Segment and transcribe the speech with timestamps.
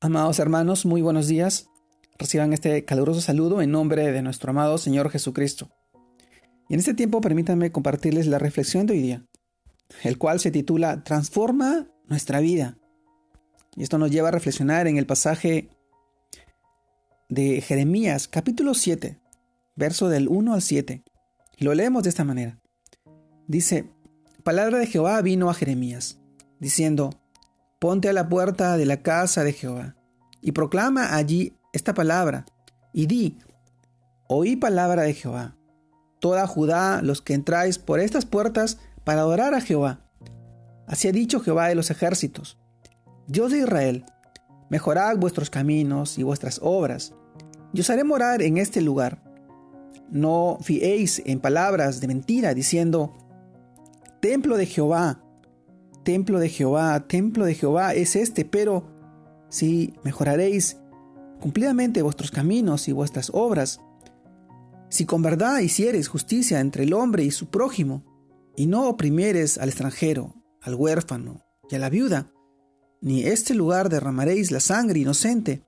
[0.00, 1.70] Amados hermanos, muy buenos días.
[2.20, 5.70] Reciban este caluroso saludo en nombre de nuestro amado Señor Jesucristo.
[6.68, 9.26] Y en este tiempo permítanme compartirles la reflexión de hoy día,
[10.04, 12.78] el cual se titula Transforma nuestra vida.
[13.74, 15.68] Y esto nos lleva a reflexionar en el pasaje
[17.28, 19.18] de Jeremías capítulo 7,
[19.74, 21.02] verso del 1 al 7.
[21.56, 22.60] Y lo leemos de esta manera.
[23.48, 23.90] Dice,
[24.44, 26.20] Palabra de Jehová vino a Jeremías,
[26.60, 27.20] diciendo,
[27.78, 29.94] Ponte a la puerta de la casa de Jehová
[30.40, 32.44] y proclama allí esta palabra
[32.92, 33.38] y di,
[34.26, 35.56] oí palabra de Jehová.
[36.18, 40.00] Toda Judá, los que entráis por estas puertas para adorar a Jehová.
[40.88, 42.58] Así ha dicho Jehová de los ejércitos.
[43.28, 44.04] Dios de Israel,
[44.70, 47.14] mejorad vuestros caminos y vuestras obras,
[47.72, 49.22] y os haré morar en este lugar.
[50.10, 53.16] No fiéis en palabras de mentira, diciendo,
[54.20, 55.22] Templo de Jehová,
[56.04, 58.86] templo de Jehová, templo de Jehová es este, pero
[59.48, 60.78] si mejoraréis
[61.40, 63.80] cumplidamente vuestros caminos y vuestras obras,
[64.90, 68.04] si con verdad hiciereis justicia entre el hombre y su prójimo,
[68.56, 72.32] y no oprimieres al extranjero, al huérfano y a la viuda,
[73.00, 75.64] ni este lugar derramaréis la sangre inocente,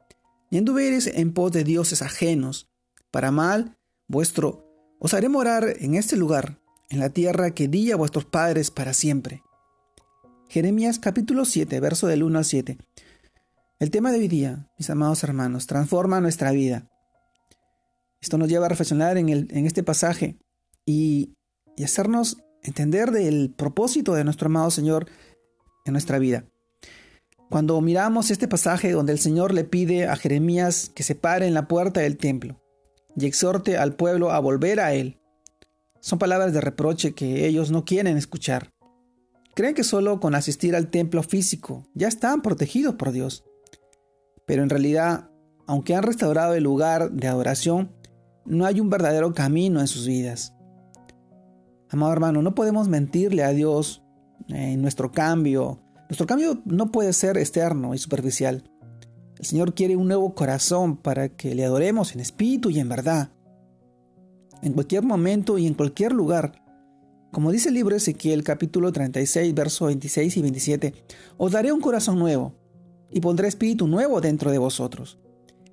[0.50, 2.68] ni anduviereis en pos de dioses ajenos,
[3.10, 3.78] para mal
[4.08, 4.66] vuestro,
[4.98, 8.92] os haré morar en este lugar, en la tierra que di a vuestros padres para
[8.92, 9.42] siempre.
[10.50, 12.76] Jeremías capítulo 7, verso del 1 al 7.
[13.78, 16.90] El tema de hoy día, mis amados hermanos, transforma nuestra vida.
[18.20, 20.40] Esto nos lleva a reflexionar en, el, en este pasaje
[20.84, 21.36] y,
[21.76, 25.06] y hacernos entender del propósito de nuestro amado Señor
[25.84, 26.46] en nuestra vida.
[27.48, 31.54] Cuando miramos este pasaje donde el Señor le pide a Jeremías que se pare en
[31.54, 32.60] la puerta del templo
[33.16, 35.20] y exhorte al pueblo a volver a Él,
[36.00, 38.72] son palabras de reproche que ellos no quieren escuchar.
[39.60, 43.44] Creen que solo con asistir al templo físico ya están protegidos por Dios.
[44.46, 45.28] Pero en realidad,
[45.66, 47.92] aunque han restaurado el lugar de adoración,
[48.46, 50.54] no hay un verdadero camino en sus vidas.
[51.90, 54.02] Amado hermano, no podemos mentirle a Dios
[54.48, 55.82] en nuestro cambio.
[56.08, 58.64] Nuestro cambio no puede ser externo y superficial.
[59.38, 63.30] El Señor quiere un nuevo corazón para que le adoremos en espíritu y en verdad.
[64.62, 66.62] En cualquier momento y en cualquier lugar,
[67.32, 70.94] como dice el libro Ezequiel capítulo 36, versos 26 y 27,
[71.36, 72.54] os daré un corazón nuevo,
[73.10, 75.18] y pondré espíritu nuevo dentro de vosotros,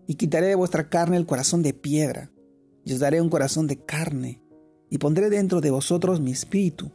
[0.06, 2.31] y quitaré de vuestra carne el corazón de piedra,
[2.85, 4.41] y os daré un corazón de carne,
[4.90, 6.91] y pondré dentro de vosotros mi espíritu.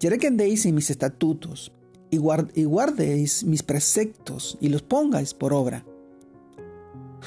[0.00, 1.72] Y que andéis en mis estatutos,
[2.10, 2.16] y,
[2.54, 5.86] y guardéis mis preceptos, y los pongáis por obra.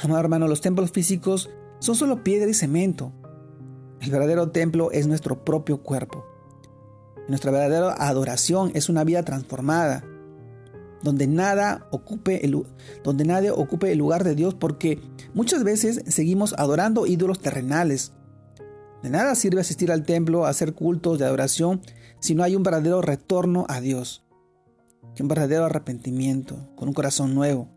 [0.04, 1.50] Amado hermano, los templos físicos
[1.80, 3.12] son solo piedra y cemento,
[4.02, 6.26] el verdadero templo es nuestro propio cuerpo.
[7.28, 10.04] Nuestra verdadera adoración es una vida transformada,
[11.04, 12.66] donde nada ocupe el,
[13.04, 15.02] donde nadie ocupe el lugar de Dios, porque
[15.34, 18.14] muchas veces seguimos adorando ídolos terrenales.
[19.04, 21.82] De nada sirve asistir al templo hacer cultos de adoración
[22.20, 24.26] si no hay un verdadero retorno a Dios,
[25.20, 27.70] un verdadero arrepentimiento, con un corazón nuevo.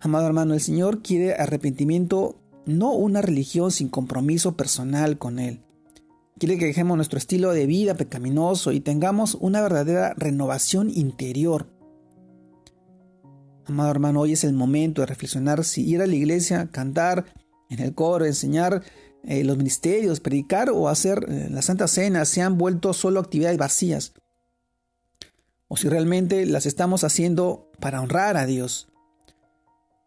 [0.00, 5.60] Amado hermano, el Señor quiere arrepentimiento no una religión sin compromiso personal con Él.
[6.38, 11.68] Quiere que dejemos nuestro estilo de vida pecaminoso y tengamos una verdadera renovación interior.
[13.66, 17.24] Amado hermano, hoy es el momento de reflexionar si ir a la iglesia, cantar
[17.70, 18.82] en el coro, enseñar
[19.22, 23.56] eh, los ministerios, predicar o hacer eh, la Santa Cena se han vuelto solo actividades
[23.56, 24.12] vacías.
[25.68, 28.88] O si realmente las estamos haciendo para honrar a Dios.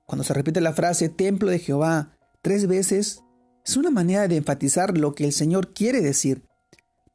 [0.05, 3.23] Cuando se repite la frase templo de Jehová, tres veces
[3.65, 6.47] es una manera de enfatizar lo que el Señor quiere decir,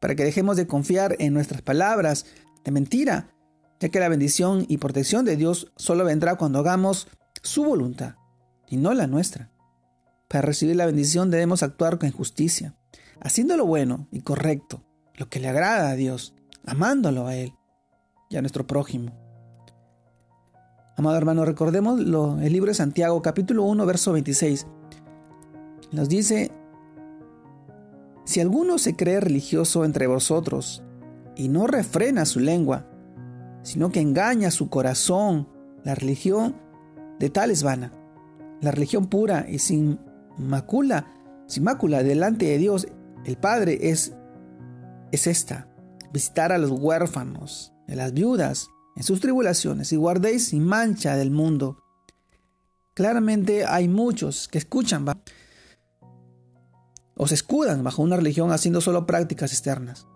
[0.01, 2.27] para que dejemos de confiar en nuestras palabras
[2.65, 3.31] de mentira,
[3.81, 7.09] ya que la bendición y protección de Dios solo vendrá cuando hagamos
[7.43, 8.17] su voluntad
[8.69, 9.51] y no la nuestra.
[10.29, 12.75] Para recibir la bendición debemos actuar con justicia,
[13.21, 14.85] haciendo lo bueno y correcto,
[15.15, 16.35] lo que le agrada a Dios,
[16.67, 17.55] amándolo a Él
[18.29, 19.19] y a nuestro prójimo.
[20.97, 24.67] Amado hermano, recordemos el libro de Santiago, capítulo 1, verso 26
[25.93, 26.51] nos dice,
[28.25, 30.83] si alguno se cree religioso entre vosotros
[31.37, 32.89] y no refrena su lengua,
[33.63, 35.49] sino que engaña su corazón,
[35.85, 36.57] la religión
[37.19, 37.93] de tal es vana.
[38.61, 40.01] La religión pura y sin
[40.39, 41.13] mácula,
[41.47, 42.87] sin mácula delante de Dios,
[43.25, 44.15] el Padre, es,
[45.11, 45.69] es esta,
[46.13, 51.31] visitar a los huérfanos, a las viudas, en sus tribulaciones, y guardéis sin mancha del
[51.31, 51.79] mundo.
[52.95, 55.05] Claramente hay muchos que escuchan,
[57.17, 60.07] o se escudan bajo una religión haciendo solo prácticas externas,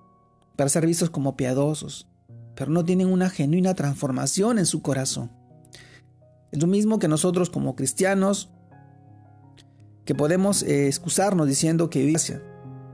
[0.57, 2.09] para ser vistos como piadosos,
[2.55, 5.31] pero no tienen una genuina transformación en su corazón.
[6.53, 8.51] Es lo mismo que nosotros como cristianos,
[10.05, 12.43] que podemos eh, excusarnos diciendo que gracia,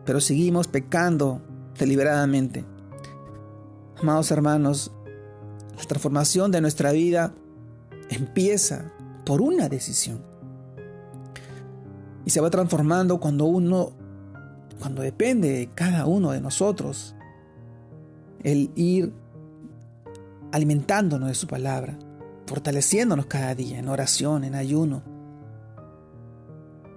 [0.04, 1.42] pero seguimos pecando
[1.78, 2.64] deliberadamente.
[4.00, 4.90] Amados hermanos,
[5.76, 7.34] la transformación de nuestra vida
[8.08, 8.92] empieza
[9.24, 10.31] por una decisión.
[12.24, 13.92] Y se va transformando cuando uno,
[14.80, 17.14] cuando depende de cada uno de nosotros,
[18.42, 19.12] el ir
[20.52, 21.98] alimentándonos de su palabra,
[22.46, 25.02] fortaleciéndonos cada día en oración, en ayuno.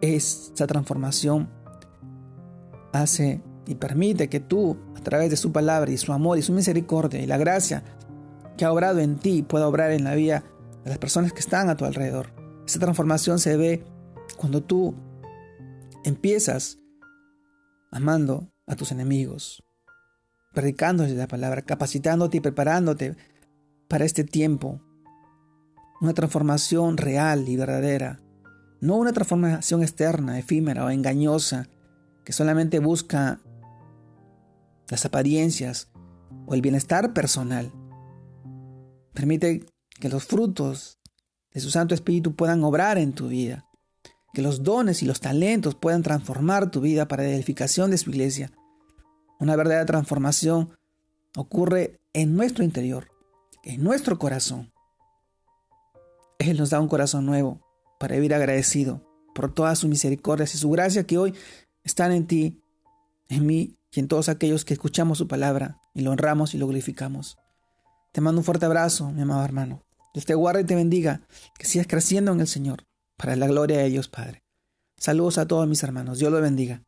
[0.01, 1.49] Esa transformación
[2.91, 6.53] hace y permite que tú, a través de su palabra y su amor y su
[6.53, 7.83] misericordia y la gracia
[8.57, 10.43] que ha obrado en ti, pueda obrar en la vida
[10.83, 12.27] de las personas que están a tu alrededor.
[12.65, 13.83] Esa transformación se ve
[14.37, 14.95] cuando tú
[16.05, 16.79] empiezas
[17.91, 19.63] amando a tus enemigos,
[20.53, 23.15] predicándoles la palabra, capacitándote y preparándote
[23.87, 24.81] para este tiempo.
[26.01, 28.21] Una transformación real y verdadera,
[28.81, 31.67] no una transformación externa, efímera o engañosa,
[32.23, 33.39] que solamente busca
[34.89, 35.91] las apariencias
[36.45, 37.71] o el bienestar personal.
[39.13, 39.65] Permite
[39.99, 40.99] que los frutos
[41.51, 43.65] de su Santo Espíritu puedan obrar en tu vida,
[44.35, 48.11] que los dones y los talentos puedan transformar tu vida para la edificación de su
[48.11, 48.51] iglesia.
[49.39, 50.69] Una verdadera transformación
[51.35, 53.07] ocurre en nuestro interior,
[53.63, 54.71] en nuestro corazón.
[56.37, 57.61] Él nos da un corazón nuevo
[57.97, 59.01] para vivir agradecido
[59.33, 61.33] por todas sus misericordias y su gracia que hoy
[61.83, 62.61] están en ti,
[63.29, 66.67] en mí y en todos aquellos que escuchamos su palabra y lo honramos y lo
[66.67, 67.37] glorificamos.
[68.11, 69.83] Te mando un fuerte abrazo, mi amado hermano.
[70.13, 71.21] Dios te guarde y te bendiga,
[71.57, 72.85] que sigas creciendo en el Señor,
[73.17, 74.43] para la gloria de Dios Padre.
[74.97, 76.84] Saludos a todos mis hermanos, Dios los bendiga.